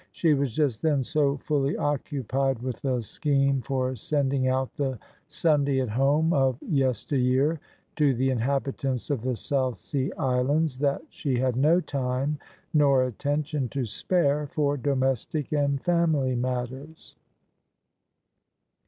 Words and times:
She 0.11 0.33
was 0.33 0.51
just 0.55 0.81
then 0.81 1.03
so 1.03 1.37
fully 1.37 1.77
occupied 1.77 2.63
with 2.63 2.83
a 2.85 3.03
scheme 3.03 3.61
for 3.61 3.95
sending 3.95 4.47
out 4.47 4.73
the" 4.73 4.97
Sunday 5.27 5.79
at 5.79 5.89
Home" 5.89 6.33
of 6.33 6.57
yesteryear 6.63 7.59
to 7.97 8.15
the 8.15 8.31
inhabitants 8.31 9.11
of 9.11 9.21
the 9.21 9.35
South 9.35 9.77
Sea 9.77 10.11
Islands 10.17 10.79
that 10.79 11.03
she 11.09 11.37
had 11.37 11.55
no 11.55 11.79
time 11.79 12.39
nor 12.73 13.03
attention 13.03 13.69
to 13.69 13.85
spare 13.85 14.47
for 14.47 14.75
domestic 14.75 15.51
and 15.51 15.79
family 15.79 16.35
matters. 16.35 17.15